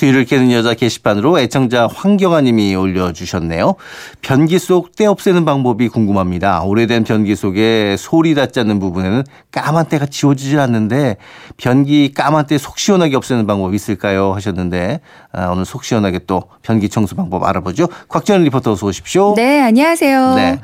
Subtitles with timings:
[0.00, 3.74] 뒤를 캐는 여자 게시판으로 애청자 황경아 님이 올려주셨네요.
[4.22, 6.62] 변기 속 때 없애는 방법이 궁금합니다.
[6.62, 11.16] 오래된 변기 속에 소리 닿지 않는 부분에는 까만 때가 지워지질 않는데
[11.58, 14.32] 변기 까만 때 속 시원하게 없애는 방법이 있을까요?
[14.32, 15.00] 하셨는데
[15.32, 17.88] 아, 오늘 속 시원하게 또 변기 청소 방법 알아보죠.
[18.08, 19.34] 곽지연 리포터 어서 오십시오.
[19.36, 20.34] 네, 안녕하세요.
[20.34, 20.60] 네.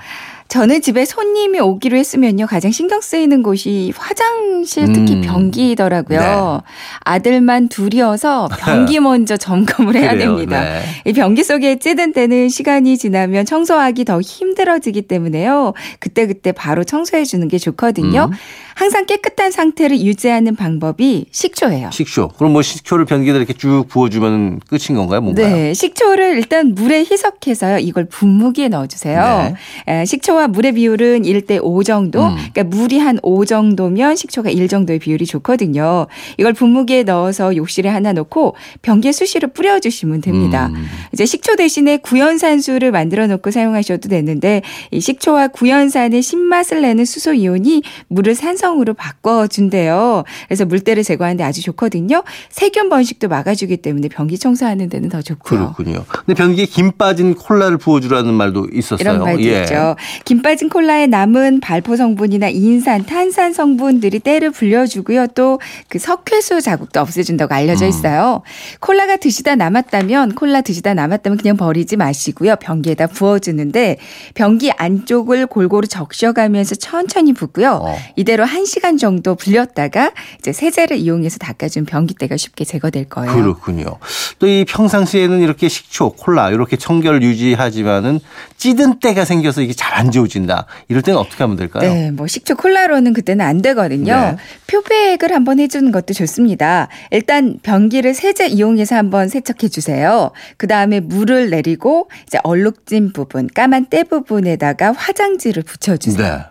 [0.48, 2.46] 저는 집에 손님이 오기로 했으면요.
[2.46, 5.22] 가장 신경 쓰이는 곳이 화장실 특히 음.
[5.22, 6.18] 변기더라고요.
[6.18, 6.72] 네.
[7.00, 10.60] 아들만 둘이어서 변기 먼저 점검을 해야 그래요, 됩니다.
[10.62, 10.82] 네.
[11.04, 15.74] 이 변기 속에 찌든 때는 시간이 지나면 청소하기 더 힘들어지기 때문에요.
[15.98, 18.28] 그때그때 바로 청소해 주는 게 좋거든요.
[18.30, 18.36] 음.
[18.74, 21.90] 항상 깨끗한 상태를 유지하는 방법이 식초예요.
[21.92, 22.28] 식초.
[22.36, 25.22] 그럼 뭐 식초를 변기에다 이렇게 쭉 부어주면 끝인 건가요?
[25.22, 25.48] 뭔가요?
[25.48, 27.78] 네, 식초를 일단 물에 희석해서요.
[27.78, 29.54] 이걸 분무기에 넣어주세요.
[29.88, 32.28] 에, 식초 와 물의 비율은 1대 5 정도.
[32.28, 32.34] 네.
[32.34, 32.36] 음.
[32.52, 36.06] 그러니까 물이 한 5 정도면 식초가 1 정도의 비율이 좋거든요.
[36.38, 40.70] 이걸 분무기에 넣어서 욕실에 하나 놓고 변기에 수시로 뿌려 주시면 됩니다.
[40.74, 40.86] 음.
[41.12, 47.82] 이제 식초 대신에 구연산수를 만들어 놓고 사용하셔도 되는데 이 식초와 구연산의 신맛을 내는 수소 이온이
[48.08, 50.24] 물을 산성으로 바꿔 준대요.
[50.48, 52.22] 그래서 물때를 제거하는데 아주 좋거든요.
[52.50, 55.72] 세균 번식도 막아주기 때문에 변기 청소하는 데는 더 좋고요.
[55.74, 56.04] 그렇군요.
[56.08, 58.98] 근데 변기에 김 빠진 콜라를 부어주라는 말도 있었어요.
[59.00, 59.62] 이런 말도 예.
[59.62, 59.96] 있죠.
[60.26, 65.28] 김 빠진 콜라에 남은 발포 성분이나 인산, 탄산 성분들이 때를 불려주고요.
[65.28, 65.58] 또
[65.88, 67.88] 그 석회수 자국도 없애준다고 알려져 음.
[67.88, 68.42] 있어요.
[68.80, 72.56] 콜라가 드시다 남았다면 콜라 드시다 남았다면 그냥 버리지 마시고요.
[72.56, 73.98] 변기에다 부어주는데
[74.34, 77.80] 변기 안쪽을 골고루 적셔가면서 천천히 붓고요.
[77.82, 77.96] 어.
[78.16, 83.32] 이대로 1시간 정도 불렸다가 이제 세제를 이용해서 닦아준 변기때가 쉽게 제거될 거예요.
[83.32, 83.98] 그렇군요.
[84.38, 88.20] 또 이 평상시에는 이렇게 식초, 콜라 이렇게 청결 유지하지만은
[88.56, 90.66] 찌든 때가 생겨서 이게 잘 안 지워진다.
[90.88, 91.92] 이럴 때는 어떻게 하면 될까요?
[91.92, 94.14] 네, 뭐 식초 콜라로는 그때는 안 되거든요.
[94.14, 94.36] 네.
[94.66, 96.88] 표백을 한번 해주는 것도 좋습니다.
[97.10, 100.30] 일단 변기를 세제 이용해서 한번 세척해 주세요.
[100.56, 106.36] 그 다음에 물을 내리고 이제 얼룩진 부분, 까만 때 부분에다가 화장지를 붙여주세요.
[106.36, 106.44] 네.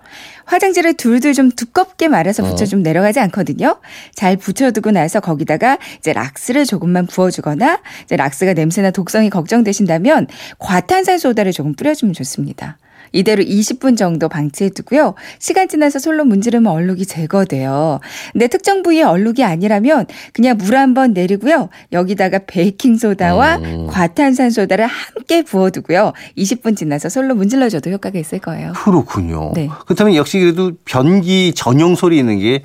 [0.45, 2.49] 화장지를 둘둘 좀 두껍게 말아서 어.
[2.49, 3.79] 붙여 좀 내려가지 않거든요.
[4.13, 10.27] 잘 붙여두고 나서 거기다가 이제 락스를 조금만 부어주거나 이제 락스가 냄새나 독성이 걱정되신다면
[10.59, 12.77] 과탄산 소다를 조금 뿌려주면 좋습니다.
[13.11, 15.15] 이대로 20분 정도 방치해 두고요.
[15.39, 17.99] 시간 지나서 솔로 문지르면 얼룩이 제거돼요.
[18.33, 21.69] 근데 특정 부위에 얼룩이 아니라면 그냥 물 한 번 내리고요.
[21.91, 23.87] 여기다가 베이킹 소다와 음.
[23.87, 26.13] 과탄산 소다를 함께 부어 두고요.
[26.37, 28.73] 20분 지나서 솔로 문질러 줘도 효과가 있을 거예요.
[28.73, 29.51] 그렇군요.
[29.55, 29.69] 네.
[29.85, 32.61] 그렇다면 역시 그래도 변기 전용 소리 있는 게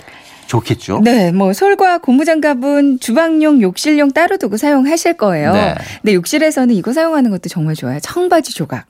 [0.47, 1.01] 좋겠죠?
[1.05, 5.53] 네, 뭐 솔과 고무장갑은 주방용, 욕실용 따로 두고 사용하실 거예요.
[5.53, 5.75] 네.
[6.03, 8.01] 근데 욕실에서는 이거 사용하는 것도 정말 좋아요.
[8.01, 8.87] 청바지 조각.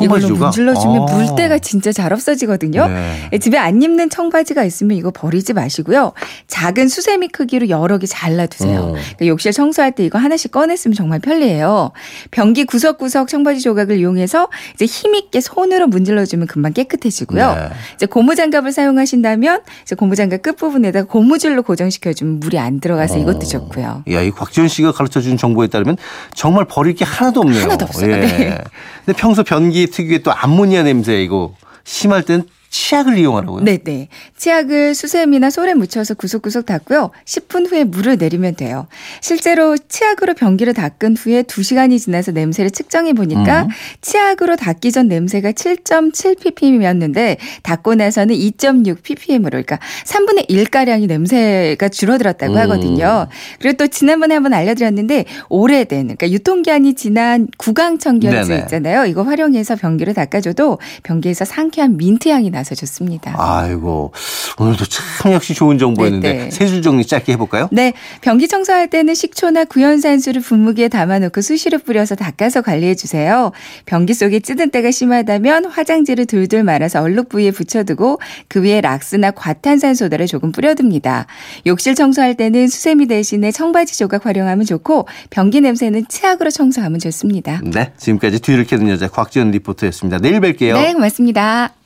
[0.00, 1.14] 이걸로 청바지가 문질러주면 아.
[1.14, 2.86] 물때가 진짜 잘 없어지거든요.
[2.88, 3.28] 네.
[3.32, 6.12] 예, 집에 안 입는 청바지가 있으면 이거 버리지 마시고요.
[6.46, 8.80] 작은 수세미 크기로 여러 개 잘라두세요.
[8.80, 8.92] 어.
[8.92, 11.92] 그러니까 욕실 청소할 때 이거 하나씩 꺼냈으면 정말 편리해요.
[12.30, 17.54] 변기 구석구석 청바지 조각을 이용해서 이제 힘 있게 손으로 문질러주면 금방 깨끗해지고요.
[17.54, 17.68] 네.
[17.94, 24.04] 이제 고무장갑을 사용하신다면 이제 고무장갑 끝 부분에다가 고무줄로 고정시켜주면 물이 안 들어가서 이것도 좋고요.
[24.10, 25.96] 야, 이 곽지원 씨가 가르쳐 준 정보에 따르면
[26.34, 27.62] 정말 버릴 게 하나도 없네요.
[27.62, 28.16] 하나도 없어요.
[28.16, 28.58] 네.
[29.04, 33.64] 근데 평소 변기 특유의 또 암모니아 냄새 이거 심할 땐 치약을 이용하라고요?
[33.64, 34.08] 네 네.
[34.36, 37.10] 치약을 수세미나 솔에 묻혀서 구석구석 닦고요.
[37.24, 38.86] 10분 후에 물을 내리면 돼요.
[39.20, 43.68] 실제로 치약으로 변기를 닦은 후에 2시간이 지나서 냄새를 측정해 보니까 음.
[44.02, 52.58] 치약으로 닦기 전 냄새가 7.7ppm이었는데 닦고 나서는 2.6ppm으로 그러니까 3분의 1가량이 냄새가 줄어들었다고 음.
[52.58, 53.28] 하거든요.
[53.60, 58.56] 그리고 또 지난번에 한번 알려드렸는데 오래된 그러니까 유통기한이 지난 구강청결제.
[58.58, 59.06] 있잖아요.
[59.06, 63.34] 이거 활용해서 변기를 닦아줘도 변기에서 상쾌한 민트 향이 나서 좋습니다.
[63.38, 64.12] 아이고
[64.58, 66.50] 오늘도 참 역시 좋은 정보였는데 네, 네.
[66.50, 67.68] 세줄 정리 짧게 해볼까요?
[67.70, 73.52] 네, 변기 청소할 때는 식초나 구연산수를 분무기에 담아놓고 수시로 뿌려서 닦아서 관리해 주세요.
[73.86, 79.94] 변기 속에 찌든 때가 심하다면 화장지를 둘둘 말아서 얼룩 부위에 붙여두고 그 위에 락스나 과탄산
[79.94, 81.26] 소다를 조금 뿌려둡니다.
[81.66, 87.60] 욕실 청소할 때는 수세미 대신에 청바지 조각 활용하면 좋고 변기 냄새는 치약으로 청소하면 좋습니다.
[87.64, 90.18] 네 지금까지 뒤를 캐는 여자 곽지연 리포터였습니다.
[90.18, 90.74] 내일 뵐게요.
[90.74, 91.77] 네, 고맙습니다.